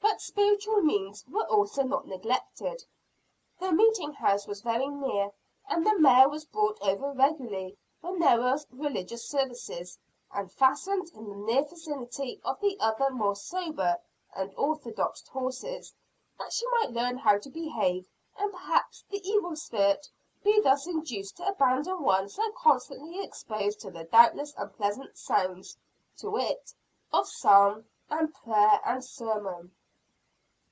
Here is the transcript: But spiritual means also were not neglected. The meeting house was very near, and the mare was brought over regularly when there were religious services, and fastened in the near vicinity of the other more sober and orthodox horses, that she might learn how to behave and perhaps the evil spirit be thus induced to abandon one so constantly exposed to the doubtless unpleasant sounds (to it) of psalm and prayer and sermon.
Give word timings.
But 0.00 0.20
spiritual 0.20 0.80
means 0.82 1.24
also 1.34 1.82
were 1.82 1.88
not 1.88 2.06
neglected. 2.06 2.84
The 3.58 3.72
meeting 3.72 4.12
house 4.12 4.46
was 4.46 4.60
very 4.60 4.86
near, 4.86 5.32
and 5.68 5.84
the 5.84 5.98
mare 5.98 6.28
was 6.28 6.44
brought 6.44 6.80
over 6.82 7.10
regularly 7.10 7.76
when 8.00 8.20
there 8.20 8.38
were 8.40 8.58
religious 8.70 9.24
services, 9.28 9.98
and 10.30 10.52
fastened 10.52 11.10
in 11.14 11.28
the 11.30 11.34
near 11.34 11.64
vicinity 11.64 12.40
of 12.44 12.60
the 12.60 12.78
other 12.78 13.10
more 13.10 13.34
sober 13.34 13.96
and 14.36 14.54
orthodox 14.54 15.26
horses, 15.26 15.92
that 16.38 16.52
she 16.52 16.66
might 16.68 16.92
learn 16.92 17.16
how 17.18 17.38
to 17.38 17.50
behave 17.50 18.06
and 18.38 18.52
perhaps 18.52 19.02
the 19.10 19.26
evil 19.28 19.56
spirit 19.56 20.08
be 20.44 20.60
thus 20.60 20.86
induced 20.86 21.38
to 21.38 21.48
abandon 21.48 22.02
one 22.02 22.28
so 22.28 22.52
constantly 22.52 23.24
exposed 23.24 23.80
to 23.80 23.90
the 23.90 24.04
doubtless 24.04 24.54
unpleasant 24.56 25.18
sounds 25.18 25.76
(to 26.18 26.36
it) 26.36 26.72
of 27.12 27.26
psalm 27.26 27.86
and 28.10 28.32
prayer 28.32 28.80
and 28.84 29.02
sermon. 29.04 29.74